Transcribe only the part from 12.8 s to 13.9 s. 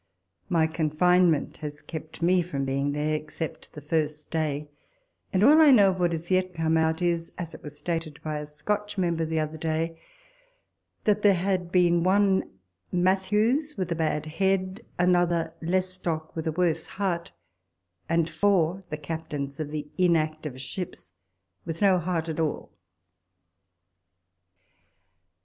(Matthews)